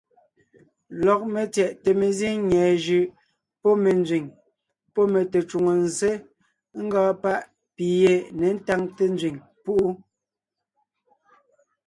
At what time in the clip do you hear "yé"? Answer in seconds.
8.01-8.13